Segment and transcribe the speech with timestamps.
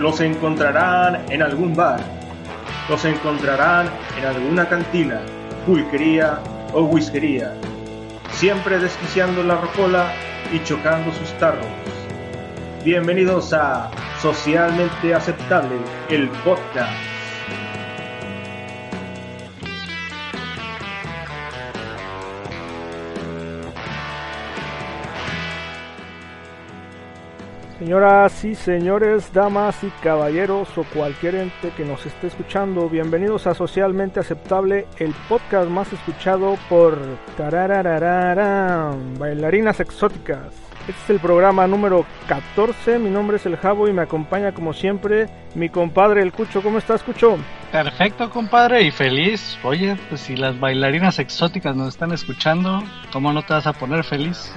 [0.00, 2.00] Los encontrarán en algún bar.
[2.88, 3.86] Los encontrarán
[4.18, 5.20] en alguna cantina,
[5.66, 6.38] pulquería
[6.72, 7.52] o whiskería.
[8.30, 10.10] Siempre desquiciando la rocola
[10.54, 11.66] y chocando sus tarros.
[12.82, 13.90] Bienvenidos a
[14.22, 15.76] Socialmente Aceptable,
[16.08, 17.19] el podcast.
[27.80, 33.54] Señoras y señores, damas y caballeros o cualquier ente que nos esté escuchando, bienvenidos a
[33.54, 36.98] Socialmente Aceptable, el podcast más escuchado por
[39.18, 40.48] bailarinas exóticas.
[40.80, 44.74] Este es el programa número 14, mi nombre es El Jabo y me acompaña como
[44.74, 46.62] siempre mi compadre El Cucho.
[46.62, 47.38] ¿Cómo estás, Cucho?
[47.72, 49.58] Perfecto, compadre, y feliz.
[49.62, 54.04] Oye, pues si las bailarinas exóticas nos están escuchando, ¿cómo no te vas a poner
[54.04, 54.52] feliz?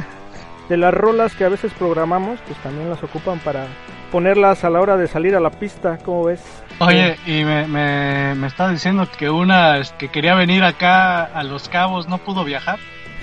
[0.70, 3.68] De las rolas que a veces programamos, pues también las ocupan para
[4.12, 6.42] ponerlas a la hora de salir a la pista, ¿cómo ves?
[6.80, 11.70] Oye, y me, me, me está diciendo que una que quería venir acá a Los
[11.70, 12.80] Cabos no pudo viajar.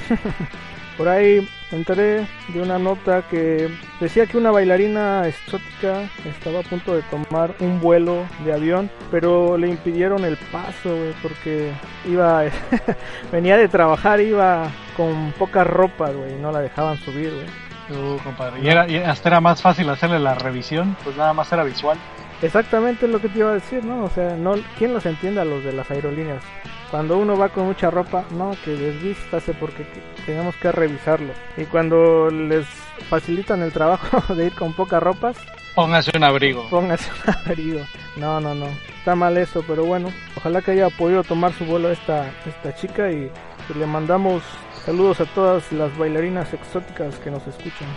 [1.00, 3.70] Por ahí enteré de una nota que
[4.00, 9.56] decía que una bailarina exótica estaba a punto de tomar un vuelo de avión, pero
[9.56, 11.72] le impidieron el paso, porque
[12.04, 12.42] iba,
[13.32, 17.98] venía de trabajar, iba con poca ropa, güey, no la dejaban subir, güey.
[17.98, 18.60] Uh, compadre.
[18.60, 21.96] ¿Y, era, y hasta era más fácil hacerle la revisión, pues nada más era visual.
[22.42, 24.04] Exactamente lo que te iba a decir, ¿no?
[24.04, 26.42] O sea, no, ¿quién los entiende a los de las aerolíneas?
[26.90, 29.86] Cuando uno va con mucha ropa, no, que desvístase porque
[30.20, 31.32] tenemos que revisarlo.
[31.56, 32.66] Y cuando les
[33.08, 35.36] facilitan el trabajo de ir con pocas ropas,
[35.74, 36.68] póngase un abrigo.
[36.68, 37.80] Póngase un abrigo.
[38.16, 38.66] No, no, no.
[38.98, 43.10] Está mal eso, pero bueno, ojalá que haya podido tomar su vuelo esta, esta chica
[43.10, 43.30] y
[43.74, 44.42] le mandamos
[44.84, 47.88] saludos a todas las bailarinas exóticas que nos escuchan.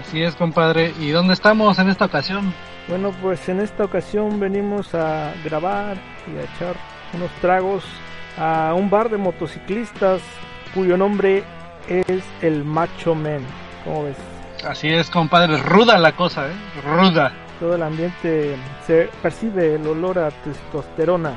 [0.00, 0.92] Así es, compadre.
[1.00, 2.52] ¿Y dónde estamos en esta ocasión?
[2.88, 5.96] Bueno, pues en esta ocasión venimos a grabar
[6.26, 6.76] y a echar
[7.14, 7.84] unos tragos
[8.36, 10.20] a un bar de motociclistas
[10.74, 11.44] cuyo nombre
[11.88, 13.44] es el Macho Men.
[13.84, 14.16] ¿Cómo ves?
[14.66, 16.54] Así es, compadre, ruda la cosa, ¿eh?
[16.84, 17.32] Ruda.
[17.60, 18.56] Todo el ambiente
[18.86, 21.34] se percibe el olor a testosterona.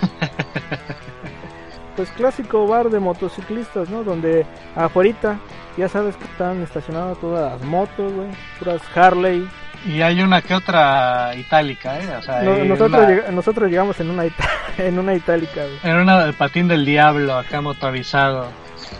[1.96, 4.04] pues clásico bar de motociclistas, ¿no?
[4.04, 4.46] Donde
[4.76, 5.38] afuera
[5.76, 9.48] ya sabes que están estacionadas todas las motos, güey, puras Harley,
[9.86, 12.16] y hay una que otra itálica, ¿eh?
[12.16, 14.24] O sea, nosotros, nosotros llegamos en una,
[14.78, 15.62] en una itálica.
[15.82, 18.48] En una del patín del diablo, acá motorizado.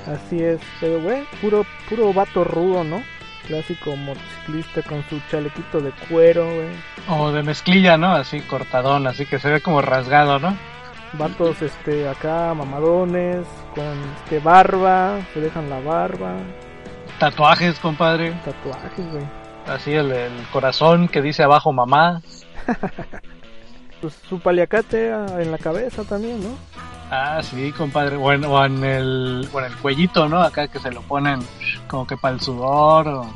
[0.07, 3.03] Así es, pero güey, puro, puro vato rudo, ¿no?
[3.47, 6.69] Clásico motociclista con su chalequito de cuero, güey.
[7.09, 8.13] O de mezclilla, ¿no?
[8.13, 10.57] Así cortadón, así que se ve como rasgado, ¿no?
[11.15, 13.85] Vatos, este, acá mamadones, con
[14.17, 16.35] este barba, se dejan la barba.
[17.19, 18.33] Tatuajes, compadre.
[18.45, 19.25] Tatuajes, güey.
[19.67, 20.13] Así el,
[20.53, 22.21] corazón que dice abajo mamá.
[24.01, 26.51] pues su paliacate en la cabeza también, ¿no?
[27.17, 28.17] Ah, sí, compadre.
[28.17, 30.43] Bueno, o en el, bueno, el cuellito, ¿no?
[30.43, 31.39] Acá que se lo ponen
[31.87, 33.27] como que para el sudor.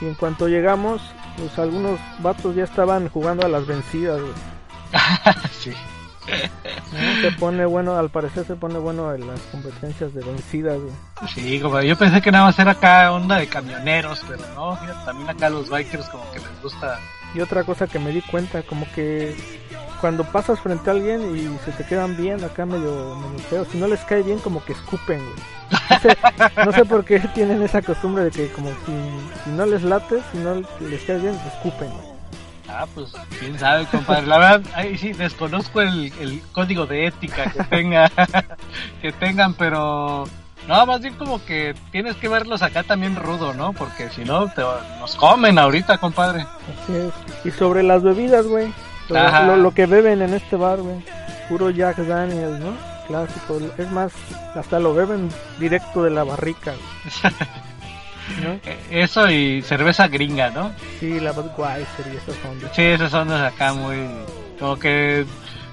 [0.00, 1.02] Y en cuanto llegamos,
[1.36, 4.18] pues algunos vatos ya estaban jugando a las vencidas,
[5.60, 5.72] sí.
[7.20, 10.78] Se pone bueno, al parecer se pone bueno en las competencias de vencidas.
[11.34, 15.28] Sí, como yo pensé que nada más era acá onda de camioneros, pero no, también
[15.28, 16.98] acá los bikers como que les gusta.
[17.34, 19.34] Y otra cosa que me di cuenta, como que
[20.02, 23.78] cuando pasas frente a alguien y se te quedan bien acá medio, medio feos, si
[23.78, 25.22] no les cae bien como que escupen,
[26.66, 28.92] No sé, por qué tienen esa costumbre de que como si,
[29.44, 31.92] si no les late, si no les cae bien, escupen,
[32.68, 34.26] Ah, pues quién sabe, compadre.
[34.26, 38.10] La verdad, ahí sí desconozco el, código de ética que tenga,
[39.02, 40.24] que tengan, pero
[40.66, 43.72] no, más bien como que tienes que verlos acá también rudo, ¿no?
[43.72, 44.50] Porque si no,
[44.98, 46.40] nos comen ahorita, compadre.
[46.40, 47.12] Así es.
[47.44, 48.72] Y sobre las bebidas, güey.
[49.08, 50.96] Lo, lo, que beben en este bar, güey.
[51.48, 52.74] Puro Jack Daniels, ¿no?
[53.06, 53.60] Clásico.
[53.78, 54.12] Es más,
[54.54, 55.28] hasta lo beben
[55.58, 56.72] directo de la barrica.
[58.64, 60.72] Eh, eso y cerveza gringa, ¿no?
[61.00, 62.36] Sí, la Budweiser y esas
[62.74, 64.08] Sí, esas son acá muy...
[64.58, 65.26] Como que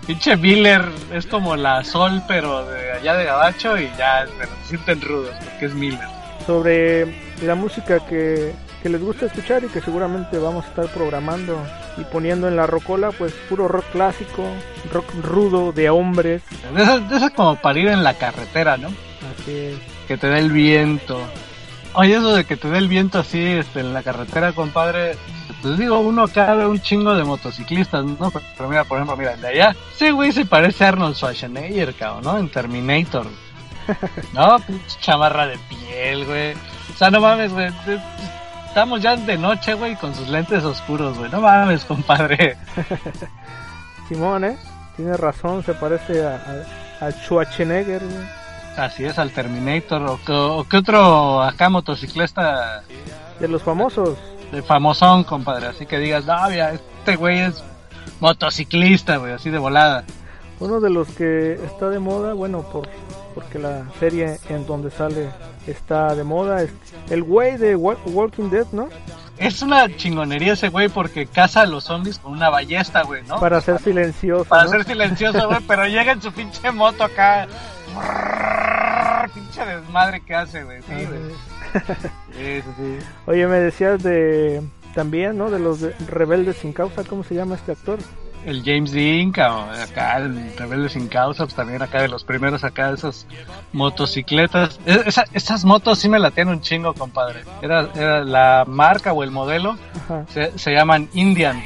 [0.09, 0.83] Pinche Miller
[1.13, 5.67] es como la Sol, pero de allá de Gabacho y ya se sienten rudos porque
[5.67, 6.07] es Miller.
[6.47, 11.61] Sobre la música que, que les gusta escuchar y que seguramente vamos a estar programando
[11.97, 14.45] y poniendo en la rocola, pues puro rock clásico,
[14.91, 16.41] rock rudo de hombres.
[16.73, 18.87] De esas, de esas como para ir en la carretera, ¿no?
[18.87, 19.77] Así es.
[20.07, 21.19] Que te dé el viento.
[21.93, 25.17] Oye, eso de que te dé el viento así este, en la carretera, compadre.
[25.61, 28.31] Pues digo, uno acá ve un chingo de motociclistas, ¿no?
[28.31, 29.75] Pero, mira, por ejemplo, mira, el de allá.
[29.93, 32.37] Ese güey se parece a Arnold Schwarzenegger, cabrón, ¿no?
[32.37, 33.27] En Terminator.
[34.33, 36.53] No, pinche chamarra de piel, güey.
[36.53, 37.71] O sea, no mames, güey.
[38.69, 41.29] Estamos ya de noche, güey, con sus lentes oscuros, güey.
[41.31, 42.55] No mames, compadre.
[44.07, 44.57] Simón, ¿eh?
[44.95, 46.63] Tiene razón, se parece a,
[47.01, 48.25] a, a Schwarzenegger, güey.
[48.77, 50.03] Así es, al Terminator.
[50.03, 52.83] ¿O qué, o qué otro acá motociclista
[53.39, 54.17] De los famosos.
[54.51, 55.67] de famosón, compadre?
[55.67, 57.63] Así que digas, no, mira, este güey es
[58.19, 60.03] motociclista, güey, así de volada.
[60.59, 62.87] Uno de los que está de moda, bueno, por
[63.33, 65.29] porque la serie en donde sale
[65.71, 66.71] está de moda, es
[67.09, 68.89] el güey de Wa- Walking Dead, ¿no?
[69.37, 73.39] Es una chingonería ese güey porque caza a los zombies con una ballesta, güey, ¿no?
[73.39, 74.69] Para ser silencioso, Para ¿no?
[74.71, 77.47] ser silencioso, güey, pero llega en su pinche moto acá.
[79.33, 80.81] Pinche desmadre que hace, güey.
[80.81, 82.61] Sí, güey.
[82.61, 82.97] Sí, sí.
[83.27, 84.61] Oye, me decías de
[84.95, 85.49] también, ¿no?
[85.51, 87.99] De los de Rebeldes sin causa, ¿cómo se llama este actor?
[88.45, 92.87] El James Dean, acá el Rebelde sin causa, pues también acá de los primeros acá
[92.89, 93.27] de esas
[93.73, 94.79] motocicletas.
[94.85, 97.43] E- esa- esas motos sí me la tienen un chingo, compadre.
[97.61, 99.77] Era, era la marca o el modelo,
[100.33, 101.57] se, se llaman Indian.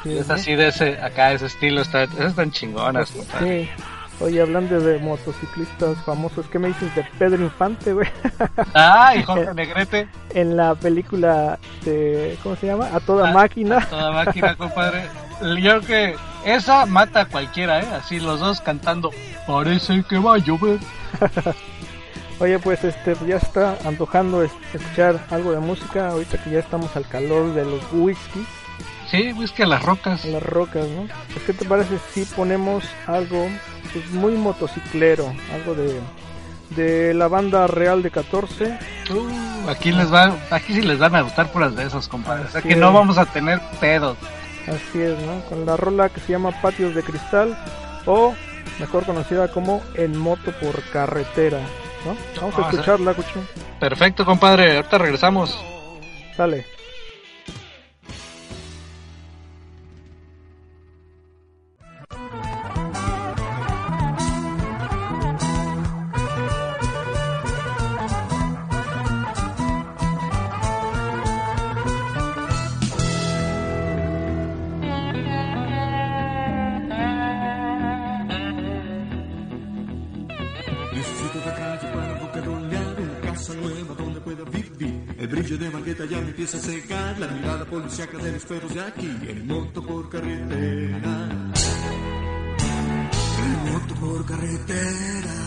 [0.00, 0.20] así es.
[0.20, 0.34] Es ¿no?
[0.34, 3.64] así de ese, acá ese estilo, está, esas están chingonas, compadre.
[3.64, 3.84] Sí.
[4.20, 8.08] Oye, hablando de motociclistas famosos, ¿qué me dices de Pedro Infante, güey?
[8.74, 12.88] Ah, y Jorge Negrete, en la película de, ¿cómo se llama?
[12.94, 13.80] A toda Ah, máquina.
[13.88, 15.06] toda máquina, compadre.
[15.42, 17.88] Yo creo que esa mata a cualquiera, ¿eh?
[17.94, 19.10] Así los dos cantando,
[19.46, 20.78] parece que va a llover.
[22.40, 26.94] Oye, pues este ya está antojando es- escuchar algo de música ahorita que ya estamos
[26.96, 28.44] al calor de los whisky,
[29.08, 30.24] Sí, whisky a las rocas.
[30.24, 31.06] a las rocas, ¿no?
[31.32, 33.46] Pues, ¿Qué te parece si ponemos algo
[33.92, 36.00] pues, muy motociclero, algo de
[36.70, 38.78] de la banda Real de 14?
[39.10, 42.44] Uh, aquí les va, aquí sí les van a gustar puras de esos, compadre.
[42.44, 42.78] O sea que es.
[42.78, 44.16] no vamos a tener pedos.
[44.68, 45.40] Así es, ¿no?
[45.48, 47.56] Con la rola que se llama Patios de Cristal
[48.06, 48.34] o
[48.78, 51.58] mejor conocida como En Moto por Carretera,
[52.04, 52.16] ¿no?
[52.40, 53.40] Vamos a Ah, escucharla, Cucho.
[53.80, 54.76] Perfecto, compadre.
[54.76, 55.58] Ahorita regresamos.
[56.36, 56.64] Sale.
[85.22, 88.74] El brillo de Margueta ya me empieza a cegar la mirada policíaca de los perros
[88.74, 89.06] de aquí.
[89.28, 91.28] En moto por carretera.
[93.38, 95.41] En moto por carretera.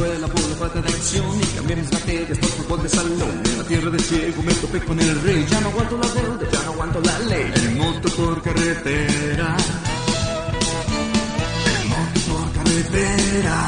[0.00, 3.42] Escuela por la falta de acción y cambié mis materias por fútbol de salón.
[3.44, 5.46] En la tierra del ciego me topé con el rey.
[5.50, 7.52] Ya no aguanto la deuda, ya no aguanto la ley.
[7.54, 9.56] En moto por carretera.
[11.66, 13.66] En moto por carretera.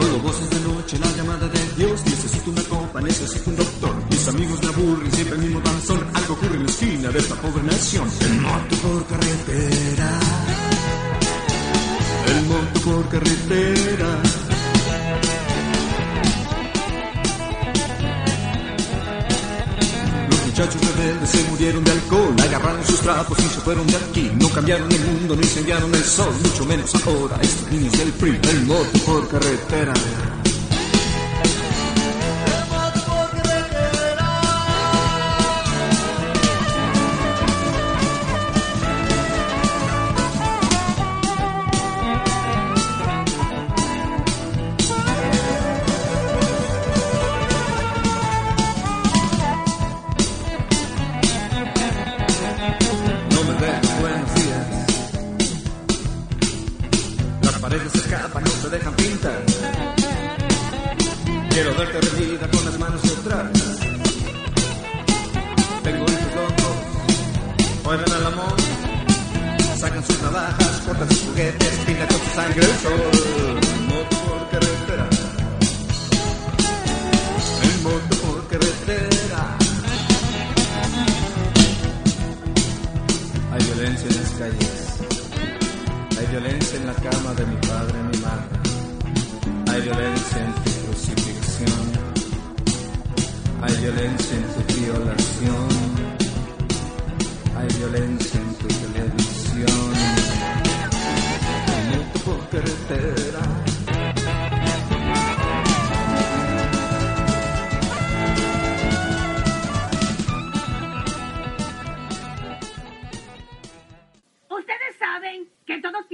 [0.00, 2.00] Oigo voces de noche, la llamada de Dios.
[2.06, 3.94] Necesito una copa, necesito un doctor.
[4.10, 6.00] Mis amigos me aburren, siempre el mismo danzón.
[6.14, 8.08] Algo ocurre en la esquina de esta pobre nación.
[8.20, 8.93] El moto por
[13.24, 14.22] carretera.
[20.30, 24.30] Los muchachos rebeldes se murieron de alcohol, agarraron sus trapos y se fueron de aquí.
[24.38, 28.40] No cambiaron el mundo, no incendiaron el sol, mucho menos ahora estos niños del PRI.
[28.50, 28.66] El
[29.04, 29.94] por carretera.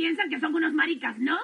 [0.01, 1.37] Piensan que son unos maricas, ¿no?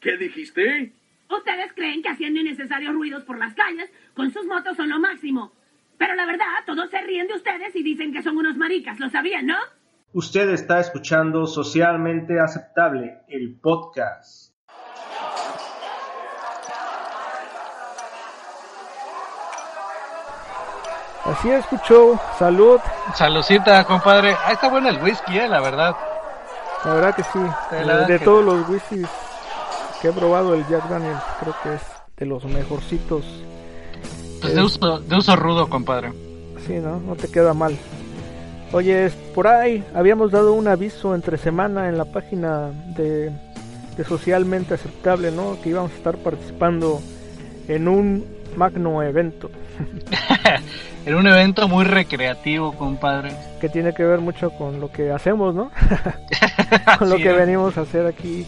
[0.00, 0.92] ¿Qué dijiste?
[1.30, 5.52] Ustedes creen que haciendo innecesarios ruidos por las calles con sus motos son lo máximo.
[5.98, 9.08] Pero la verdad, todos se ríen de ustedes y dicen que son unos maricas, ¿lo
[9.08, 9.56] sabían, no?
[10.14, 14.52] Usted está escuchando Socialmente Aceptable, el podcast.
[21.24, 22.80] Así escuchó, salud.
[23.14, 24.34] Saludcita, compadre.
[24.44, 25.94] Ah, está bueno el whisky, eh, la verdad.
[26.84, 27.38] La verdad que sí.
[28.08, 29.08] De todos los whiskies
[30.00, 31.82] que he probado, el Jack Daniels creo que es
[32.16, 33.24] de los mejorcitos.
[34.40, 36.12] Pues de uso, de uso rudo, compadre.
[36.66, 36.98] Sí, ¿no?
[37.00, 37.76] No te queda mal.
[38.72, 43.30] Oye, por ahí habíamos dado un aviso entre semana en la página de,
[43.96, 45.60] de Socialmente Aceptable, ¿no?
[45.62, 47.00] Que íbamos a estar participando
[47.68, 49.50] en un magno evento
[51.06, 53.32] en un evento muy recreativo, compadre.
[53.60, 55.70] que tiene que ver mucho con lo que hacemos, ¿no?
[56.98, 57.36] con lo que es.
[57.36, 58.46] venimos a hacer aquí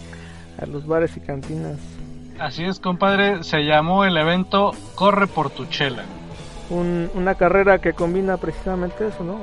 [0.61, 1.77] a los bares y cantinas.
[2.39, 3.43] Así es, compadre.
[3.45, 6.03] Se llamó el evento Corre por tu chela.
[6.71, 9.41] Un- una carrera que combina precisamente eso, ¿no?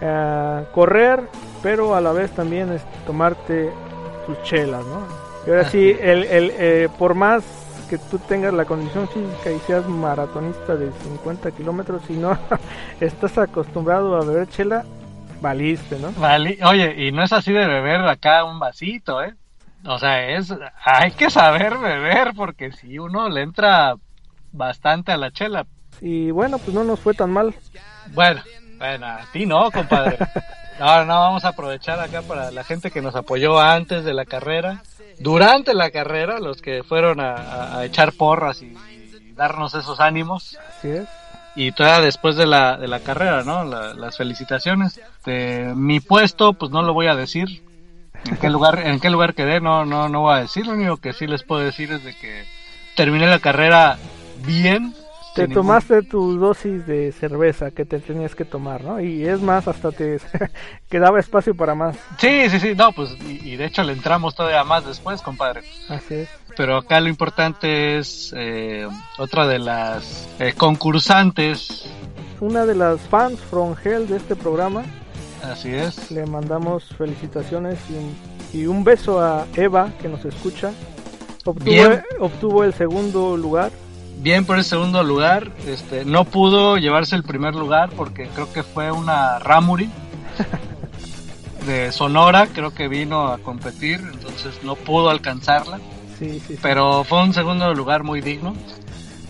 [0.00, 1.20] Eh, correr,
[1.62, 3.70] pero a la vez también es tomarte
[4.26, 5.06] tus chelas, ¿no?
[5.46, 7.44] Y ahora sí, el, el, eh, por más
[7.92, 12.38] que tú tengas la condición física y seas maratonista de 50 kilómetros, si no
[13.02, 14.82] estás acostumbrado a beber chela,
[15.42, 16.10] valiste, ¿no?
[16.12, 16.58] Vale.
[16.64, 19.34] Oye, y no es así de beber acá un vasito, ¿eh?
[19.84, 23.96] O sea, es hay que saber beber porque si uno le entra
[24.52, 25.66] bastante a la chela.
[26.00, 27.54] Y bueno, pues no nos fue tan mal.
[28.14, 28.40] Bueno,
[28.78, 30.16] bueno, a ti no, compadre.
[30.80, 34.24] Ahora no, vamos a aprovechar acá para la gente que nos apoyó antes de la
[34.24, 34.82] carrera,
[35.18, 40.58] durante la carrera, los que fueron a, echar porras y, y darnos esos ánimos.
[40.78, 41.08] Así es.
[41.54, 43.64] Y todavía después de la, de la carrera, ¿no?
[43.64, 44.98] La- las felicitaciones.
[44.98, 47.62] Este, mi puesto, pues no lo voy a decir.
[48.24, 49.60] ¿En qué lugar, en qué lugar quedé?
[49.60, 50.66] No, no, no voy a decir.
[50.66, 52.44] Lo único que sí les puedo decir es de que
[52.96, 53.98] terminé la carrera
[54.46, 54.94] bien.
[55.34, 59.00] Te ningún- tomaste tu dosis de cerveza que te tenías que tomar, ¿no?
[59.00, 60.18] Y es más, hasta te
[60.90, 61.96] quedaba espacio para más.
[62.18, 65.62] Sí, sí, sí, no, pues, y, y de hecho le entramos todavía más después, compadre.
[65.88, 66.28] Así es.
[66.56, 68.86] Pero acá lo importante es eh,
[69.18, 71.86] otra de las eh, concursantes,
[72.40, 74.82] Una de las fans from hell de este programa,
[75.42, 76.10] así es.
[76.10, 78.14] le mandamos felicitaciones y un,
[78.62, 80.72] y un beso a Eva que nos escucha.
[81.44, 82.02] Obtuvo, Bien.
[82.20, 83.70] obtuvo el segundo lugar.
[84.18, 88.62] Bien por el segundo lugar, este, no pudo llevarse el primer lugar porque creo que
[88.62, 89.90] fue una Ramuri
[91.66, 95.78] de Sonora, creo que vino a competir, entonces no pudo alcanzarla,
[96.18, 96.58] Sí, sí, sí.
[96.62, 98.54] pero fue un segundo lugar muy digno.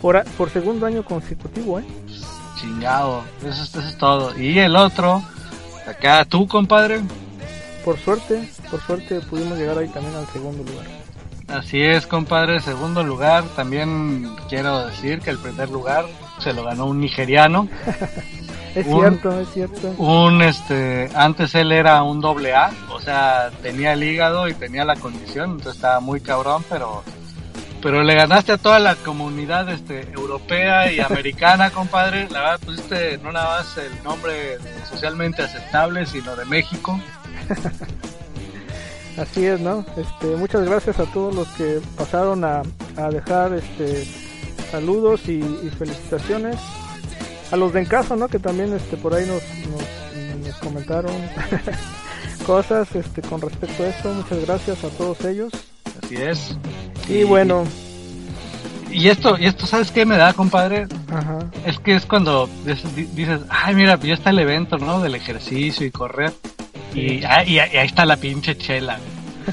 [0.02, 1.84] Por, por segundo año consecutivo, ¿eh?
[2.60, 4.38] Chingado, eso, es- eso es todo.
[4.38, 5.22] Y el otro,
[5.88, 7.00] acá tú, compadre,
[7.84, 10.86] Por suerte, por suerte pudimos llegar ahí también al segundo lugar.
[11.48, 12.60] Así es, compadre.
[12.60, 16.06] Segundo lugar, también quiero decir que el primer lugar
[16.38, 17.68] se lo ganó un nigeriano.
[18.74, 19.88] Es Un- cierto, es cierto.
[19.98, 24.86] Un, este, antes él era un doble A, o sea, tenía el hígado y tenía
[24.86, 27.02] la condición, entonces estaba muy cabrón, pero,
[27.82, 32.26] pero le ganaste a toda la comunidad, este, europea y americana, compadre.
[32.30, 34.56] La verdad, pusiste no nada más el nombre
[34.88, 36.98] socialmente aceptable, sino de México.
[39.18, 39.84] Así es, ¿no?
[39.96, 42.62] Este, muchas gracias a todos los que pasaron a,
[42.96, 44.04] a dejar este
[44.70, 46.56] saludos y, y felicitaciones.
[47.50, 48.28] A los de en casa, ¿no?
[48.28, 51.12] Que también este por ahí nos, nos, nos comentaron
[52.46, 54.14] cosas este con respecto a esto.
[54.14, 55.52] Muchas gracias a todos ellos.
[56.02, 56.56] Así es.
[57.08, 57.64] Y bueno,
[58.90, 60.86] Y esto, y esto, ¿sabes qué me da, compadre?
[61.10, 61.40] ajá.
[61.66, 65.00] Es que es cuando dices, dices, ay, mira, ya está el evento, ¿no?
[65.02, 66.32] Del ejercicio y correr.
[66.94, 68.98] Y, ah, y, y ahí está la pinche chela.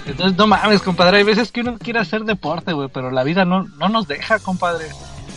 [0.06, 1.18] Entonces, no mames, compadre.
[1.18, 4.40] Hay veces que uno quiere hacer deporte, güey, pero la vida no, no nos deja,
[4.40, 4.86] compadre.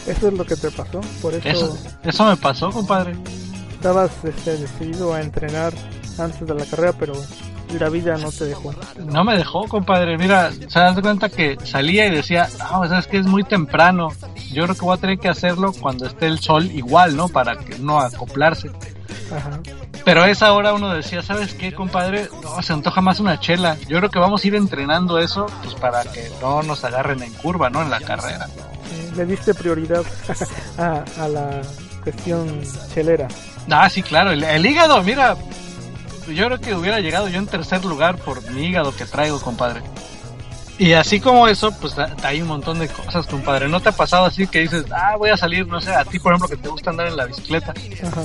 [0.06, 1.00] Eso es lo que te pasó.
[1.22, 3.14] Por eso, Eso, eso me pasó, compadre.
[3.72, 5.72] estabas este, decidido a entrenar
[6.18, 7.14] antes de la carrera, pero
[7.78, 8.74] la vida no te dejó.
[9.06, 10.18] No me dejó, compadre.
[10.18, 14.08] Mira, se das cuenta que salía y decía, ah, sabes que es muy temprano.
[14.52, 17.28] Yo creo que voy a tener que hacerlo cuando esté el sol igual, ¿no?
[17.28, 18.70] Para que no acoplarse.
[19.34, 19.60] Ajá.
[20.04, 22.28] Pero a esa hora uno decía, ¿sabes qué, compadre?
[22.42, 23.76] No, se antoja más una chela.
[23.88, 27.32] Yo creo que vamos a ir entrenando eso, pues para que no nos agarren en
[27.34, 27.82] curva, ¿no?
[27.82, 28.48] En la carrera.
[29.16, 30.02] Le diste prioridad
[30.78, 31.62] a, a la
[32.02, 32.60] cuestión
[32.92, 33.28] chelera.
[33.70, 34.32] Ah, sí, claro.
[34.32, 35.36] El, el hígado, mira,
[36.28, 39.82] yo creo que hubiera llegado yo en tercer lugar por mi hígado que traigo, compadre.
[40.78, 43.68] Y así como eso, pues hay un montón de cosas, compadre.
[43.68, 46.18] ¿No te ha pasado así que dices, ah, voy a salir, no sé, a ti,
[46.18, 47.72] por ejemplo, que te gusta andar en la bicicleta?
[48.04, 48.24] Ajá.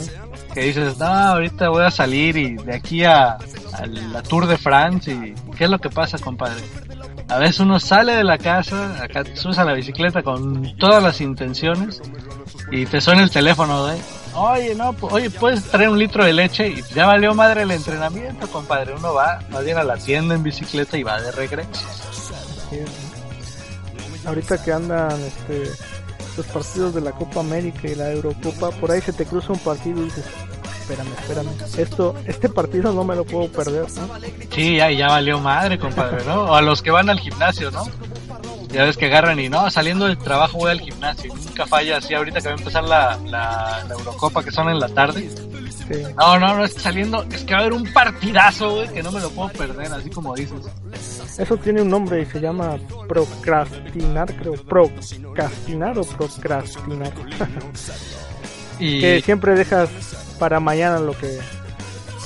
[0.54, 3.38] Que dices, no, ahorita voy a salir y de aquí a,
[3.74, 6.64] a la Tour de France y ¿qué es lo que pasa, compadre?
[7.30, 11.20] A veces uno sale de la casa, acá subes a la bicicleta con todas las
[11.20, 12.02] intenciones
[12.72, 13.98] y te suena el teléfono de,
[14.34, 18.48] oye, no, oye, puedes traer un litro de leche y ya valió madre el entrenamiento,
[18.48, 18.94] compadre.
[18.94, 21.86] Uno va más bien a la tienda en bicicleta y va de regreso.
[24.26, 25.72] Ahorita que andan este,
[26.36, 29.60] los partidos de la Copa América y la Eurocopa, por ahí se te cruza un
[29.60, 30.26] partido y dices,
[30.82, 34.10] espérame, espérame, esto, este partido no me lo puedo perder, ¿no?
[34.54, 36.44] Sí, ya, ya valió madre, compadre, ¿no?
[36.44, 37.86] O a los que van al gimnasio, ¿no?
[38.70, 41.34] Ya ves que agarran y no, saliendo del trabajo voy al gimnasio.
[41.34, 45.30] Nunca falla así, ahorita que va a empezar la Eurocopa que son en la tarde.
[45.88, 46.04] Sí.
[46.18, 49.02] No, no, no, es que saliendo, es que va a haber un partidazo, güey, que
[49.04, 50.60] no me lo puedo perder, así como dices.
[51.38, 52.78] Eso tiene un nombre y se llama
[53.08, 54.54] procrastinar, creo.
[54.64, 57.12] Procrastinar o procrastinar.
[58.80, 59.90] Y que siempre dejas
[60.38, 61.40] para mañana lo que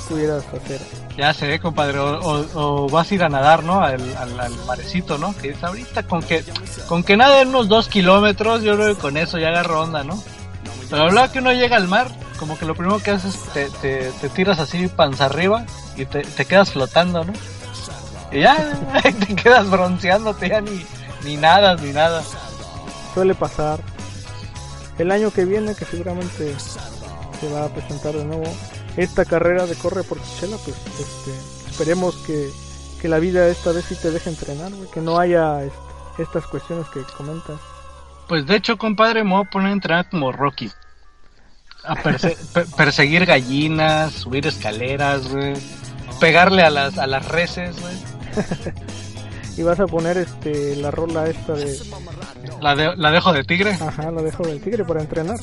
[0.08, 0.80] pudieras hacer.
[1.16, 2.46] ya sé, compadre, o, o-
[2.84, 3.80] o vas a ir a nadar, ¿no?
[3.82, 5.34] Al, al, al marecito, ¿no?
[5.36, 6.44] Que dices, ahorita con que,
[6.88, 10.22] con que nade unos dos kilómetros, yo creo que con eso ya agarro onda, ¿no?
[10.90, 12.08] Pero luego que uno llega al mar,
[12.42, 15.64] como que lo primero que haces, te, te, te tiras así panza arriba
[15.96, 17.32] y te, te quedas flotando, ¿no?
[18.32, 18.56] Y ya,
[19.02, 20.84] te quedas bronceándote, ya ni,
[21.22, 22.20] ni nada, ni nada.
[23.14, 23.78] Suele pasar.
[24.98, 26.52] El año que viene, que seguramente
[27.38, 28.52] se va a presentar de nuevo
[28.96, 32.50] esta carrera de corre por Chichela, pues este, esperemos que,
[33.00, 35.78] que la vida esta vez sí te deje entrenar, güey, que no haya este,
[36.18, 37.60] estas cuestiones que comentas.
[38.26, 40.72] Pues de hecho, compadre, me voy a poner a entrenar como Rocky.
[41.84, 45.54] A perse- per- perseguir gallinas, subir escaleras, güey.
[46.20, 47.94] Pegarle a las, a las reses, güey.
[49.54, 51.78] Y vas a poner este la rola esta de,
[52.62, 53.72] La, de- la dejo de tigre.
[53.72, 55.38] ajá, la dejo del tigre para entrenar.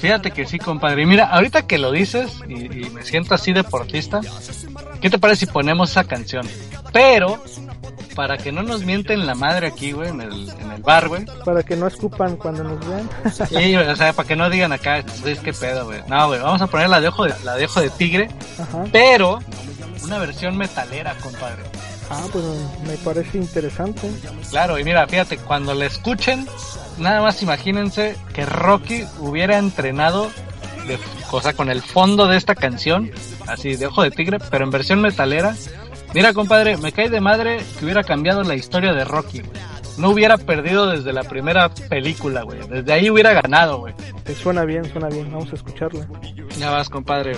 [0.00, 1.02] Fíjate que sí, compadre.
[1.02, 2.54] Y mira, ahorita que lo dices y,
[2.86, 4.20] y me siento así deportista,
[5.00, 6.44] ¿qué te parece si ponemos esa canción?
[6.92, 7.40] Pero,
[8.16, 11.24] para que no nos mienten la madre aquí, güey, en el, en el bar, güey.
[11.44, 13.08] Para que no escupan cuando nos vean.
[13.48, 16.00] Sí, o sea, para que no digan acá, "Güey, qué pedo, güey.
[16.08, 18.84] No, güey, vamos a poner la de ojo de, la de, ojo de tigre, Ajá.
[18.90, 19.38] pero
[20.02, 21.62] una versión metalera, compadre.
[22.08, 22.44] Ah, pues
[22.86, 24.10] me parece interesante.
[24.50, 26.46] Claro, y mira, fíjate, cuando la escuchen,
[26.98, 30.30] nada más imagínense que Rocky hubiera entrenado,
[30.86, 30.98] de,
[31.32, 33.10] o sea, con el fondo de esta canción,
[33.46, 35.54] así de ojo de tigre, pero en versión metalera.
[36.16, 39.60] Mira, compadre, me cae de madre que hubiera cambiado la historia de Rocky, güey.
[39.98, 42.58] No hubiera perdido desde la primera película, güey.
[42.70, 43.92] Desde ahí hubiera ganado, güey.
[44.24, 45.30] Eh, Suena bien, suena bien.
[45.30, 46.08] Vamos a escucharla.
[46.58, 47.36] Ya vas, compadre.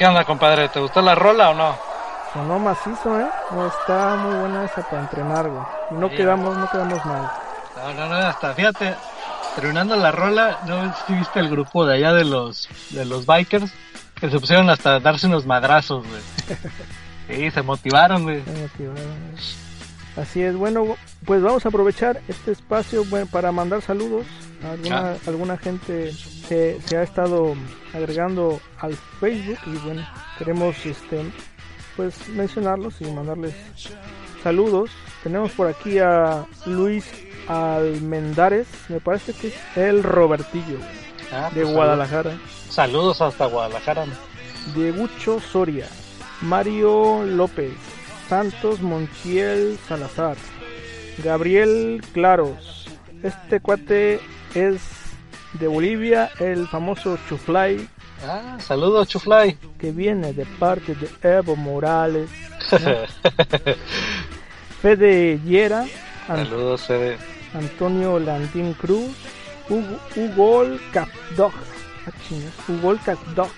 [0.00, 0.66] ¿Qué onda, compadre?
[0.70, 1.76] ¿Te gustó la rola o no?
[2.32, 3.26] Sonó macizo, ¿eh?
[3.50, 5.62] No, está muy buena esa para entrenar, güey.
[5.90, 6.16] Y no Sí.
[6.16, 7.30] quedamos, no quedamos mal.
[7.76, 8.94] No, no, no, hasta fíjate,
[9.56, 13.70] terminando la rola, ¿no si viste el grupo de allá de los de los bikers?
[14.18, 16.22] Que se pusieron hasta darse unos madrazos, güey.
[17.28, 18.38] Sí, se motivaron, güey.
[18.38, 20.24] Motivado, güey.
[20.26, 24.24] Así es, bueno, pues vamos a aprovechar este espacio bueno, para mandar saludos
[24.64, 26.12] alguna, alguna gente
[26.48, 27.54] que se ha estado
[27.94, 30.06] agregando al Facebook y bueno,
[30.38, 31.24] queremos este
[31.96, 33.54] pues mencionarlos y mandarles
[34.42, 34.90] saludos.
[35.22, 37.04] Tenemos por aquí a Luis
[37.48, 40.78] Almendares, me parece que es el Robertillo
[41.32, 42.32] Ah, de pues, Guadalajara.
[42.68, 44.04] Saludos hasta Guadalajara.
[44.74, 45.86] Diegucho Soria,
[46.40, 47.72] Mario López,
[48.28, 50.36] Santos Montiel Salazar,
[51.22, 52.88] Gabriel Claros.
[53.22, 54.20] Este cuate
[54.54, 54.80] es
[55.54, 57.88] de Bolivia, el famoso Chuflay,
[58.22, 59.56] Ah, saludos, Chufly.
[59.78, 61.08] que viene de parte de
[61.38, 62.28] Evo Morales,
[64.82, 65.86] Fede Yera,
[66.26, 67.16] saludos, Fede.
[67.54, 69.10] Antonio Landín Cruz,
[69.68, 71.52] Hugo, Hugo Capdog,
[72.06, 72.10] ah,
[72.68, 73.50] Hugo Capdog,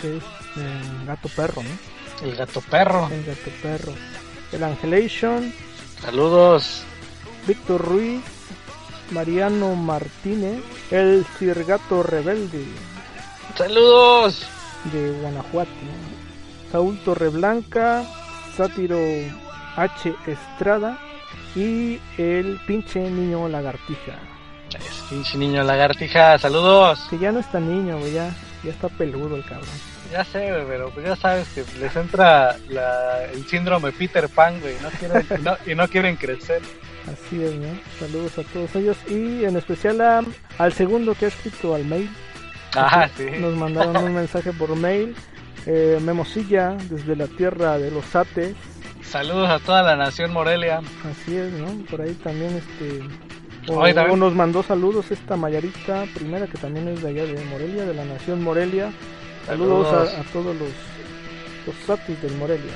[0.00, 0.22] que es
[0.56, 2.26] eh, gato perro, ¿no?
[2.26, 3.08] El gato perro.
[3.10, 3.92] El gato perro.
[4.52, 5.52] El Angelation,
[6.00, 6.82] Saludos.
[7.46, 8.20] Víctor Ruiz,
[9.12, 12.64] Mariano Martínez, el Cirgato Rebelde
[13.56, 14.46] Saludos.
[14.92, 15.70] de Guanajuato,
[16.70, 18.04] Saúl Torreblanca,
[18.56, 18.98] Sátiro
[19.76, 20.14] H.
[20.26, 20.98] Estrada
[21.54, 24.18] y el pinche niño lagartija.
[24.74, 26.38] Es pinche niño lagartija.
[26.38, 27.00] Saludos.
[27.10, 28.30] Que ya no está niño, güey, ya,
[28.64, 29.68] ya está peludo el cabrón.
[30.10, 34.60] Ya sé, güey, pero pues ya sabes que les entra la- el síndrome Peter Pan,
[34.60, 34.74] güey.
[34.82, 36.62] No quieren, no, y no quieren crecer.
[37.10, 37.66] Así es, ¿no?
[37.98, 40.22] Saludos a todos ellos y en especial a-
[40.58, 42.08] al segundo que ha escrito al mail.
[42.74, 43.26] Ajá, sí.
[43.40, 45.14] Nos mandaron un mensaje por mail.
[45.66, 48.54] Eh, Memosilla, desde la tierra de los Ates.
[49.02, 50.80] Saludos a toda la nación Morelia.
[51.10, 51.66] Así es, ¿no?
[51.90, 53.00] Por ahí también este.
[53.68, 57.26] O, Oye, también- o nos mandó saludos esta Mayarita primera, que también es de allá
[57.26, 58.90] de Morelia, de la nación Morelia.
[59.46, 60.14] Saludos, Saludos.
[60.14, 60.68] A, a todos los,
[61.66, 62.72] los Satis del Morelia.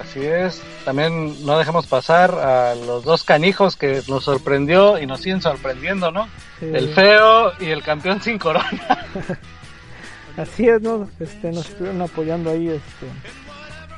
[0.00, 0.62] Así es.
[0.84, 6.10] También no dejemos pasar a los dos canijos que nos sorprendió y nos siguen sorprendiendo,
[6.10, 6.28] ¿no?
[6.60, 8.68] El feo y el campeón sin corona.
[10.36, 11.08] Así es, ¿no?
[11.20, 13.06] Este, nos estuvieron apoyando ahí este,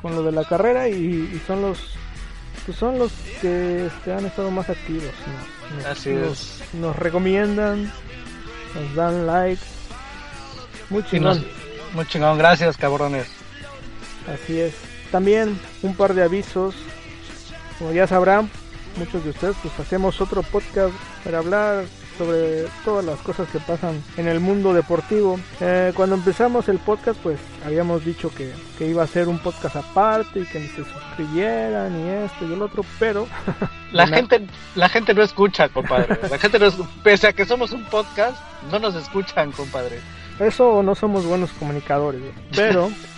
[0.02, 0.94] con lo de la carrera y,
[1.32, 1.78] y son los
[2.66, 5.12] pues son los que este, han estado más activos.
[5.70, 5.76] ¿no?
[5.76, 6.74] Nos, Así nos- es.
[6.74, 7.92] nos recomiendan,
[8.74, 9.62] nos dan likes.
[10.90, 11.46] Muy nos- chingón.
[11.92, 13.28] muy chingón, gracias, cabrones.
[14.32, 14.74] Así es.
[15.14, 16.74] También un par de avisos.
[17.78, 18.50] Como ya sabrán,
[18.96, 21.84] muchos de ustedes, pues hacemos otro podcast para hablar
[22.18, 25.38] sobre todas las cosas que pasan en el mundo deportivo.
[25.60, 29.76] Eh, cuando empezamos el podcast, pues habíamos dicho que, que iba a ser un podcast
[29.76, 33.28] aparte y que ni se suscribieran y esto y el otro, pero
[33.92, 36.18] La gente, la gente no escucha, compadre.
[36.28, 36.74] La gente no es-
[37.04, 38.36] pese a que somos un podcast,
[38.72, 40.00] no nos escuchan, compadre.
[40.40, 42.20] Eso no somos buenos comunicadores,
[42.56, 42.90] pero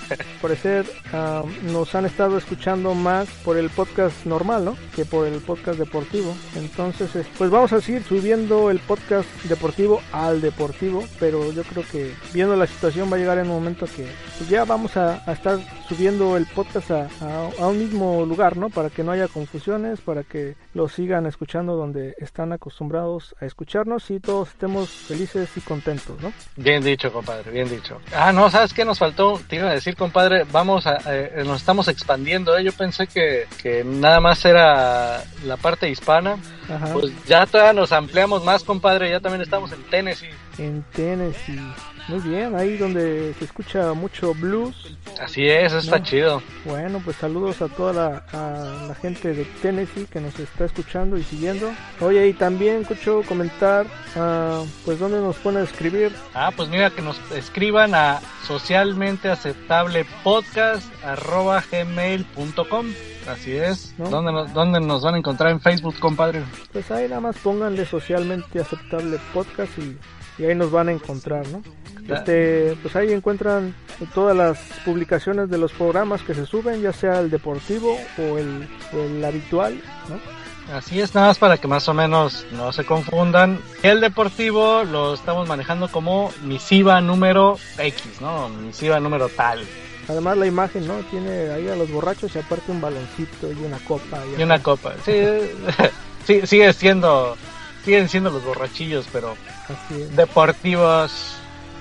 [0.63, 4.77] ser ah, nos han estado escuchando más por el podcast normal, ¿no?
[4.95, 6.35] Que por el podcast deportivo.
[6.55, 11.85] Entonces, es- pues vamos a seguir subiendo el podcast deportivo al deportivo, pero yo creo
[11.91, 14.07] que viendo la situación va a llegar un momento que
[14.39, 18.71] pues, ya vamos a, estar subiendo el podcast a, a- un mismo lugar, ¿no?
[18.71, 24.11] Para que no haya confusiones, para que lo sigan escuchando donde están acostumbrados a escucharnos
[24.11, 26.33] y todos estemos felices y contentos, ¿no?
[26.57, 28.01] Bien dicho, compadre, bien dicho.
[28.15, 29.41] Ah, no, ¿sabes qué nos faltó?
[29.49, 32.57] Te iba a decir, compadre, vamos a, eh, nos estamos expandiendo.
[32.57, 32.65] ¿eh?
[32.65, 36.39] Yo pensé que, que nada más era la parte hispana.
[36.69, 36.93] Ajá.
[36.93, 39.11] Pues ya todavía nos ampliamos más, compadre.
[39.11, 40.31] Ya también estamos en Tennessee.
[40.59, 41.61] En Tennessee.
[42.09, 44.97] Muy bien, ahí donde se escucha mucho blues.
[45.21, 46.05] Así es, eso está No.
[46.05, 46.43] chido.
[46.65, 51.17] Bueno, pues saludos a toda la, a la gente de Tennessee que nos está escuchando
[51.19, 51.69] y siguiendo.
[52.01, 56.13] Oye, y también escucho comentar, ah, pues dónde nos pueden escribir.
[56.35, 62.87] Ah, pues mira, que nos escriban a socialmente aceptable podcast arroba gmail.com.
[63.29, 63.93] Así es.
[63.99, 64.09] ¿No?
[64.09, 66.43] ¿Dónde, nos, ¿Dónde nos van a encontrar en Facebook, compadre?
[66.73, 69.97] Pues ahí nada más pónganle socialmente aceptable podcast y,
[70.39, 71.63] y ahí nos van a encontrar, ¿no?
[72.09, 73.75] Este, pues ahí encuentran
[74.15, 78.69] todas las publicaciones de los programas que se suben, ya sea el deportivo o el,
[78.93, 80.21] o el habitual, ¿no?
[80.73, 83.61] Así es, nada más para que más o menos no se confundan.
[83.83, 88.49] El deportivo lo estamos manejando como misiva número X, ¿no?
[88.49, 89.65] Misiva número tal.
[90.09, 90.99] Además la imagen, ¿no?
[91.11, 94.19] Tiene ahí a los borrachos y aparte un baloncito y una copa.
[94.37, 94.95] Y una copa.
[95.05, 95.13] Sí,
[96.27, 97.37] sí, sigue siendo,
[97.85, 99.37] siguen siendo los borrachillos, pero.
[100.15, 101.37] Deportivos.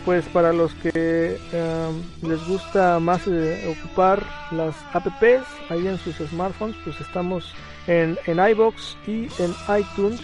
[0.05, 6.15] Pues para los que em, les gusta más eh, ocupar las apps ahí en sus
[6.17, 7.55] smartphones, pues estamos
[7.87, 10.21] en, en iBox y en iTunes.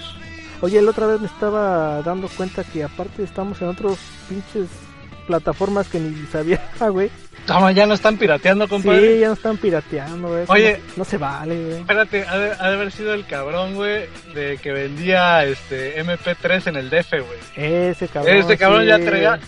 [0.62, 3.98] Oye, la otra vez me estaba dando cuenta que aparte estamos en otros
[4.30, 4.70] pinches
[5.26, 7.10] plataformas que ni sabía, güey.
[7.46, 9.16] Toma, ya no están pirateando, compadre.
[9.16, 10.44] Sí, ya no están pirateando, güey.
[10.48, 10.80] Oye.
[10.90, 11.80] no, no se vale, güey.
[11.80, 16.68] Espérate, ha de, ha de haber sido el cabrón, güey, de que vendía este MP3
[16.68, 17.40] en el DF, güey.
[17.56, 18.36] Ese cabrón.
[18.36, 19.00] Ese cabrón ya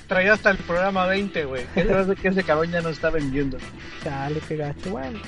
[0.07, 1.65] traía, hasta el programa 20, güey.
[1.73, 3.57] ¿Qué hace que ese cabrón ya no está vendiendo?
[4.03, 4.89] Chale, qué gacho.
[4.89, 5.19] Bueno,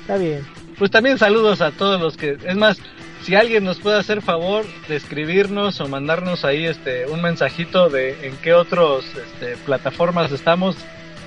[0.00, 0.46] está bien.
[0.78, 2.36] Pues también saludos a todos los que...
[2.44, 2.78] Es más,
[3.24, 8.26] si alguien nos puede hacer favor de escribirnos o mandarnos ahí este un mensajito de
[8.26, 10.76] en qué otros este, plataformas estamos,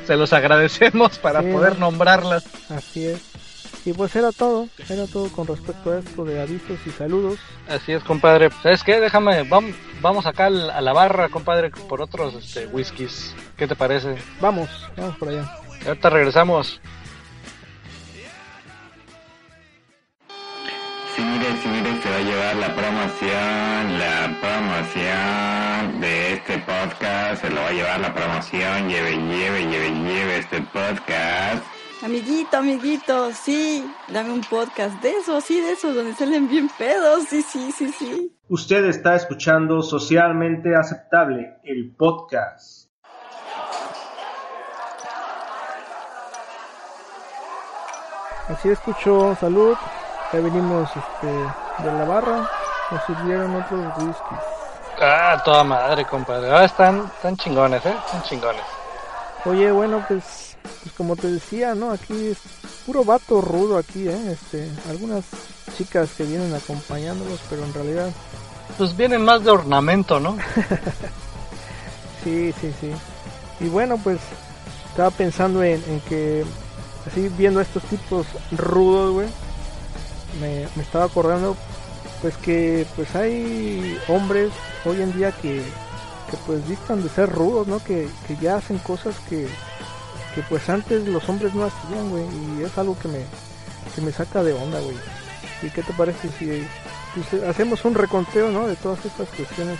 [0.07, 1.91] se los agradecemos para Sí, poder ¿no?
[1.91, 2.45] nombrarlas.
[2.69, 3.21] Así es.
[3.85, 7.39] Y pues era todo, era todo con respecto a esto de avisos y saludos.
[7.69, 8.49] Así es, compadre.
[8.61, 8.99] ¿Sabes qué?
[8.99, 10.49] Déjame, vamos, vamos acá a
[10.81, 13.33] la barra, compadre, por otros este, whiskies.
[13.55, 14.17] ¿Qué te parece?
[14.41, 15.49] Vamos, vamos por allá.
[15.85, 16.81] Ahorita regresamos.
[21.15, 21.47] Sí, mire,
[22.55, 29.17] la promoción, la promoción de este podcast, se lo va a llevar la promoción, lleve,
[29.17, 31.65] lleve, lleve, lleve este podcast.
[32.01, 37.25] Amiguito, amiguito, sí, dame un podcast de esos, sí, de esos, donde salen bien pedos,
[37.25, 38.33] sí, sí, sí, sí.
[38.47, 42.87] Usted está escuchando Socialmente Aceptable, el podcast.
[48.47, 49.75] Así escucho, salud.
[50.33, 51.27] Ya venimos este,
[51.83, 52.49] de la barra,
[52.91, 54.39] nos sirvieron otros whiskies.
[55.01, 56.51] Ah, toda madre, compadre.
[56.51, 57.95] Ah, están, están chingones, ¿eh?
[58.05, 58.63] Están chingones.
[59.45, 61.91] Oye, bueno, pues, pues como te decía, ¿no?
[61.91, 62.39] Aquí es
[62.85, 64.31] puro vato rudo aquí, ¿eh?
[64.31, 65.23] Este, algunas
[65.77, 68.09] chicas que vienen acompañándolos, pero en realidad
[68.77, 70.37] Pues vienen más de ornamento, ¿no?
[72.23, 72.91] Sí, sí, sí.
[73.61, 74.19] Y bueno, pues
[74.89, 76.43] estaba pensando en, en que,
[77.05, 79.27] así viendo a estos tipos rudos, güey,
[80.41, 81.55] me, me estaba acordando,
[82.21, 84.51] pues que pues hay hombres
[84.85, 85.57] hoy en día que,
[86.29, 87.79] que pues distan de ser rudos, ¿no?
[87.83, 89.47] Que, que ya hacen cosas que,
[90.35, 92.25] que pues antes los hombres no hacían, güey,
[92.57, 93.19] y es algo que me,
[93.95, 94.97] que me saca de onda, güey.
[95.63, 96.67] ¿Y qué te parece si
[97.15, 98.67] pues, hacemos un reconteo, ¿no?
[98.67, 99.79] De todas estas cuestiones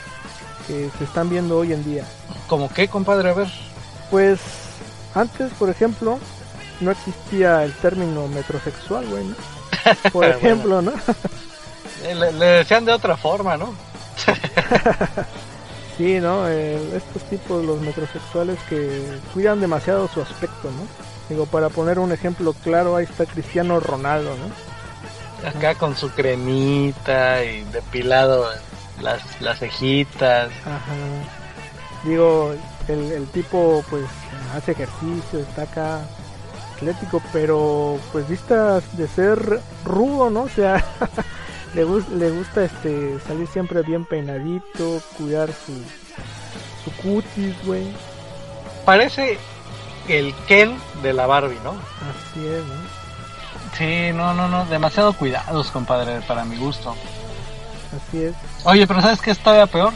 [0.68, 2.04] que se están viendo hoy en día.
[2.48, 3.30] ¿Cómo qué, compadre?
[3.30, 3.48] A ver.
[4.10, 4.40] Pues
[5.14, 6.20] antes, por ejemplo,
[6.80, 9.36] no existía el término metrosexual, güey, ¿no?
[10.12, 10.36] Por Bueno.
[10.38, 10.92] ejemplo, ¿no?
[12.04, 13.74] Eh, Le, le decían de otra forma, ¿no?
[15.98, 16.48] Sí, ¿no?
[16.48, 20.86] Estos tipos, los metrosexuales que cuidan demasiado su aspecto, ¿no?
[21.28, 25.50] Digo, para poner un ejemplo claro, ahí está Cristiano Ronaldo, ¿no?
[25.50, 28.46] Acá con su cremita y depilado
[29.02, 30.50] las, las cejitas.
[30.66, 30.94] Ajá.
[32.04, 32.54] Digo,
[32.88, 34.06] el, el tipo pues
[34.56, 36.02] hace ejercicio, está acá
[36.78, 40.44] atlético, pero pues vista de ser rudo, ¿no?
[40.44, 40.84] O sea,
[41.76, 45.74] le, gus- le gusta este salir siempre bien peinadito, cuidar su,
[46.84, 47.88] su cutis, güey.
[48.86, 49.38] Parece
[50.08, 51.72] el Ken de la Barbie, ¿no?
[51.72, 52.98] Así es, ¿no?
[53.78, 54.66] Sí, no, no, no.
[54.66, 56.96] Demasiado cuidados, compadre, para mi gusto.
[57.96, 58.34] Así es.
[58.64, 59.94] Oye, pero ¿sabes qué es todavía peor?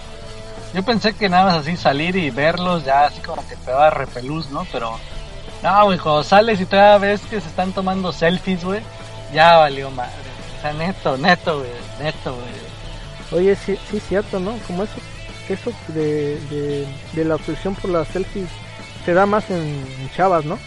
[0.73, 3.89] Yo pensé que nada más así salir y verlos ya así como que te da
[3.89, 4.65] repelús, ¿no?
[4.71, 4.97] Pero
[5.63, 8.81] no, güey, cuando sales y todavía ves que se están tomando selfies, güey,
[9.33, 10.11] ya valió madre.
[10.57, 11.71] O sea, neto, neto, güey,
[12.01, 13.41] neto, güey.
[13.41, 14.57] Oye, sí, sí, cierto, ¿no?
[14.67, 14.93] Como eso,
[15.49, 18.49] eso de, de, de la obsesión por las selfies
[19.05, 20.59] se da más en, en chavas, ¿no?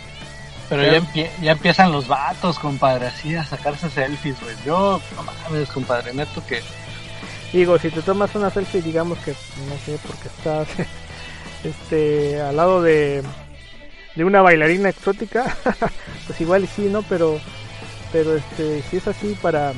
[0.68, 4.54] Pero ya, empie- ya empiezan los vatos, compadre, así a sacarse selfies, güey.
[4.64, 6.62] Yo, no mames, compadre, neto que...
[7.52, 10.66] Digo, si te tomas una selfie, digamos que, no sé, porque estás
[11.64, 13.22] este, al lado de,
[14.14, 15.44] de una bailarina exótica,
[16.26, 17.02] pues igual y sí, ¿no?
[17.02, 17.38] Pero,
[18.12, 19.72] pero este, si es así para,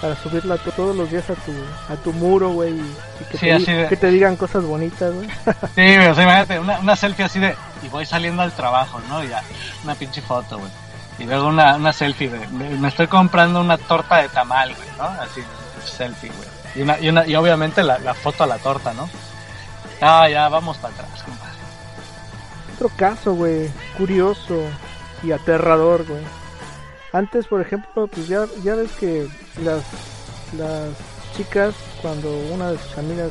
[0.00, 1.52] para subirla to- todos los días a tu,
[1.92, 4.64] a tu muro, güey, y, que, Sí, te, así di- de- que te digan cosas
[4.64, 5.28] bonitas, güey.
[5.74, 7.54] Sí, güey, o sea, imagínate, una, una selfie así de...
[7.82, 9.22] Y voy saliendo al trabajo, ¿no?
[9.24, 9.42] Y ya,
[9.84, 10.70] una pinche foto, güey.
[11.20, 12.46] Y luego una, una selfie de...
[12.48, 15.04] Me, me estoy comprando una torta de tamal, güey, ¿no?
[15.22, 15.42] Así,
[15.84, 16.48] selfie, güey.
[16.74, 19.08] Y, una, y, una, y obviamente la, la foto a la torta, ¿no?
[20.00, 21.47] Ah, ya, vamos para atrás, compadre.
[22.78, 24.62] Otro caso, güey, curioso
[25.24, 26.22] y aterrador, güey.
[27.12, 29.26] Antes, por ejemplo, pues ya, ya ves que
[29.64, 29.82] las,
[30.56, 30.90] las
[31.36, 33.30] chicas, cuando una de sus amigas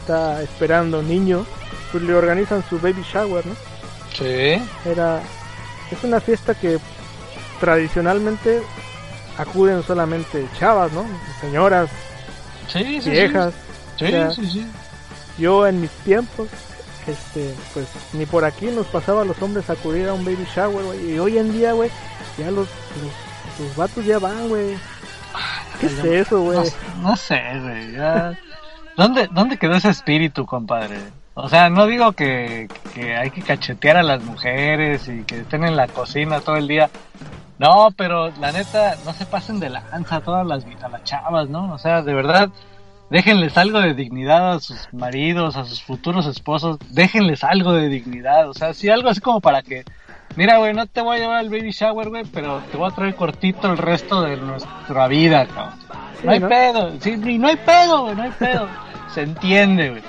[0.00, 1.46] está esperando niño,
[1.90, 3.54] pues le organizan su baby shower, ¿no?
[4.14, 4.62] Sí.
[4.84, 5.22] Era,
[5.90, 6.78] es una fiesta que
[7.60, 8.60] tradicionalmente
[9.38, 11.06] acuden solamente chavas, ¿no?
[11.40, 11.88] Señoras,
[12.68, 13.54] Sí, sí, viejas.
[13.98, 14.04] sí.
[14.04, 14.66] o Sí, sea, sí, sí.
[15.38, 16.48] yo en mis tiempos,
[17.10, 20.46] este, pues ni por aquí nos pasaba a los hombres a acudir a un baby
[20.54, 21.12] shower, güey.
[21.12, 21.90] Y hoy en día, güey,
[22.38, 24.76] ya los, los, los vatos ya van, güey.
[25.80, 26.58] ¿Qué es eso, güey?
[26.58, 27.92] No, no sé, güey.
[27.92, 28.38] ya.
[28.96, 30.98] ¿Dónde, ¿Dónde quedó ese espíritu, compadre?
[31.34, 35.64] O sea, no digo que, que hay que cachetear a las mujeres y que estén
[35.64, 36.90] en la cocina todo el día.
[37.58, 41.48] No, pero la neta, no se pasen de lanza a todas las, a las chavas,
[41.48, 41.72] ¿no?
[41.72, 42.50] O sea, de verdad,
[43.12, 46.78] déjenles algo de dignidad a sus maridos, a sus futuros esposos.
[46.90, 48.48] Déjenles algo de dignidad.
[48.48, 49.84] O sea, sí, algo así como para que
[50.34, 52.94] Mira, güey, no te voy a llevar al baby shower, güey, pero te voy a
[52.94, 55.74] traer cortito el resto de nuestra vida, cabrón.
[56.24, 58.66] No hay pedo, sí, no hay pedo, güey, no hay pedo.
[59.12, 60.02] Se entiende, güey.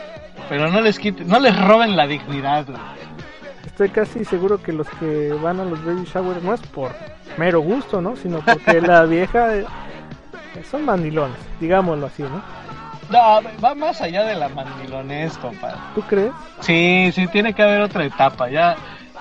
[0.47, 2.77] Pero no les quiten, no les roben la dignidad, güey.
[3.65, 6.91] Estoy casi seguro que los que van a los baby showers no es por
[7.37, 8.15] mero gusto, ¿no?
[8.15, 9.65] Sino porque la vieja eh,
[10.71, 12.62] son mandilones, digámoslo así, ¿no?
[13.13, 15.77] No, va más allá de la mandilonés, compadre.
[15.95, 16.31] ¿Tú crees?
[16.61, 18.49] Sí, sí, tiene que haber otra etapa.
[18.49, 18.75] Ya,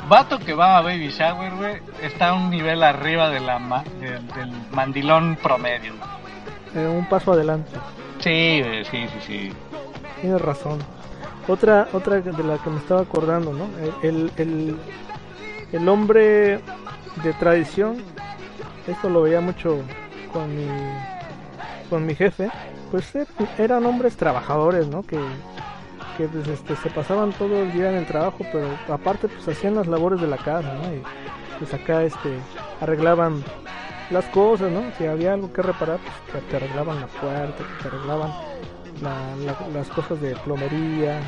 [0.09, 3.85] vato que va a baby shower, güey, está a un nivel arriba de la ma-
[4.01, 5.93] del, del mandilón promedio.
[6.75, 7.71] Eh, un paso adelante.
[8.21, 9.53] Sí, güey, sí, sí, sí.
[10.21, 10.79] Tienes razón.
[11.49, 13.67] Otra, otra de la que me estaba acordando, ¿no?
[14.03, 14.77] El, el,
[15.73, 16.61] el hombre
[17.23, 17.97] de tradición,
[18.87, 19.81] esto lo veía mucho
[20.33, 20.67] con mi,
[21.91, 22.49] con mi jefe,
[22.93, 23.27] pues er-
[23.59, 25.03] eran hombres trabajadores, ¿no?
[25.03, 25.19] Que,
[26.17, 29.75] que pues, este, se pasaban todo el día en el trabajo, pero aparte pues hacían
[29.75, 30.95] las labores de la casa, ¿no?
[30.95, 31.03] Y
[31.59, 32.39] pues acá este,
[32.81, 33.43] arreglaban
[34.11, 34.83] las cosas, ¿no?
[34.99, 35.99] Si había algo que reparar,
[36.31, 38.31] pues que te arreglaban la puerta, que te arreglaban
[39.01, 41.19] la- la- las cosas de plomería,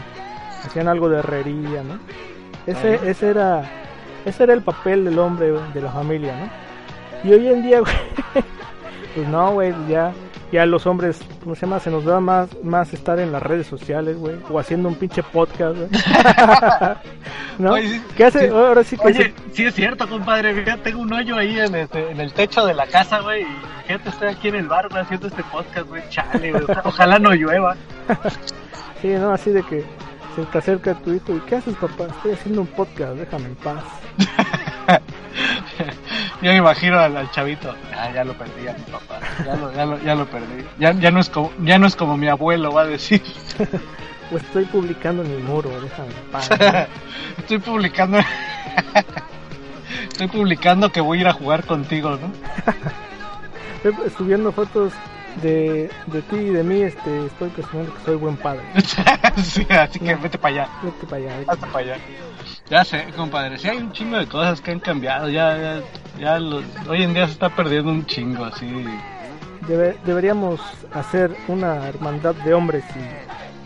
[0.65, 1.99] hacían algo de herrería, ¿no?
[2.67, 3.65] Ese, ese era
[4.25, 7.29] ese era el papel del hombre de la familia, ¿no?
[7.29, 7.95] Y hoy en día, güey,
[9.15, 10.13] pues no, güey, ya
[10.53, 11.81] ya los hombres, ¿cómo se llama?
[11.81, 15.23] Se nos da más más estar en las redes sociales, güey, o haciendo un pinche
[15.23, 15.89] podcast, güey.
[17.59, 17.73] ¿No?
[17.73, 18.49] Oye, ¿Qué hace?
[18.49, 18.55] sí.
[18.55, 20.53] Ahora sí que Oye, sí es cierto, compadre.
[20.55, 23.43] Mira, tengo un hoyo ahí en, este- en el techo de la casa, güey.
[23.43, 23.47] Y
[23.87, 26.03] fíjate, estoy aquí en el bar, güey, haciendo este podcast, güey.
[26.11, 26.65] Chale, güey.
[26.65, 27.77] Oja- Ojalá no llueva.
[29.03, 29.85] Sí, no, así de que
[30.35, 32.05] se te acerca tu hijo y ¿qué haces papá?
[32.07, 33.85] Estoy haciendo un podcast, déjame en paz.
[36.45, 37.75] Yo me imagino al, al chavito.
[37.97, 39.19] Ah, ya lo perdí a mi papá.
[39.47, 40.63] Ya lo, ya lo, ya lo perdí.
[40.79, 43.23] Ya, ya, no es como, ya no es como mi abuelo va a decir.
[44.31, 46.51] Pues estoy publicando en mi muro, déjame paz.
[47.39, 48.19] Estoy publicando.
[50.09, 52.33] Estoy publicando que voy a ir a jugar contigo, ¿no?
[53.85, 54.95] Estoy subiendo fotos
[55.43, 58.63] de, de ti y de mí, este, estoy presumiendo que soy buen padre.
[59.43, 60.69] sí, así que vete para allá.
[60.83, 61.97] Vete para allá, vete Hasta para allá.
[62.71, 63.59] Ya sé, compadre.
[63.59, 65.29] Sí hay un chingo de cosas que han cambiado.
[65.29, 65.81] Ya, ya,
[66.19, 68.67] ya los- hoy en día se está perdiendo un chingo, así.
[69.69, 70.61] Debe- deberíamos
[70.93, 72.85] hacer una hermandad de hombres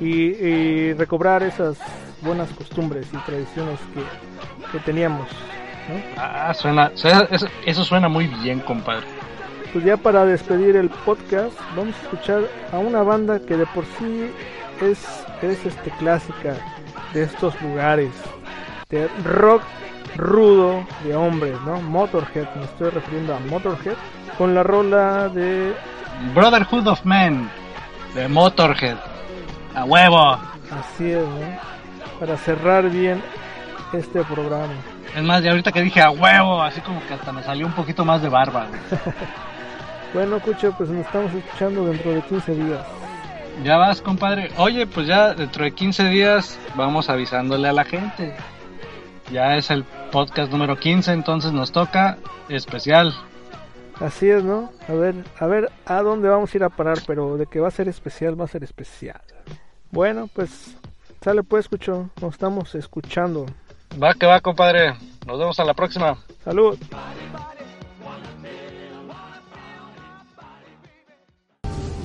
[0.01, 1.77] y, y, y recobrar esas
[2.23, 5.29] buenas costumbres y tradiciones que, que teníamos.
[5.89, 6.01] ¿no?
[6.17, 9.07] Ah, suena, suena- eso, eso suena muy bien, compadre.
[9.73, 12.43] Pues ya para despedir el podcast, vamos a escuchar
[12.73, 14.31] a una banda que de por sí
[14.81, 14.99] es,
[15.43, 16.55] es este clásica
[17.13, 18.11] de estos lugares,
[18.89, 19.63] de rock
[20.17, 21.81] rudo de hombres, ¿no?
[21.83, 23.97] Motorhead, me estoy refiriendo a Motorhead,
[24.39, 25.75] con la rola de
[26.35, 27.51] Brotherhood of Men,
[28.15, 28.97] de Motorhead.
[29.75, 30.39] A huevo.
[30.71, 32.19] Así es, ¿no?
[32.19, 33.23] Para cerrar bien
[33.93, 34.73] este programa.
[35.15, 37.73] Es más, y ahorita que dije a huevo, así como que hasta me salió un
[37.73, 38.67] poquito más de barba.
[40.15, 42.87] Bueno, Cucho, pues nos estamos escuchando dentro de 15 días.
[43.65, 44.51] Ya vas, compadre.
[44.57, 48.35] Oye, pues ya dentro de 15 días vamos avisándole a la gente.
[49.33, 52.17] Ya es el Podcast número 15, entonces nos toca
[52.49, 53.15] especial.
[54.01, 54.71] Así es, ¿no?
[54.89, 57.69] A ver, a ver a dónde vamos a ir a parar, pero de que va
[57.69, 59.21] a ser especial, va a ser especial.
[59.91, 60.77] Bueno, pues
[61.21, 63.47] sale pues, escucho, nos estamos escuchando.
[64.03, 64.95] Va que va, compadre.
[65.27, 66.17] Nos vemos a la próxima.
[66.45, 66.79] Salud.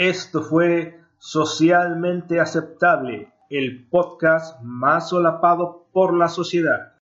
[0.00, 6.94] Esto fue Socialmente Aceptable, el podcast más solapado por la sociedad.